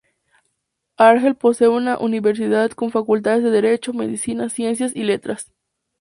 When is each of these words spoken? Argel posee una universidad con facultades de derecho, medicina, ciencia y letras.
Argel 0.97 1.35
posee 1.35 1.67
una 1.67 1.99
universidad 1.99 2.71
con 2.71 2.89
facultades 2.89 3.43
de 3.43 3.51
derecho, 3.51 3.93
medicina, 3.93 4.49
ciencia 4.49 4.89
y 4.95 5.03
letras. 5.03 5.53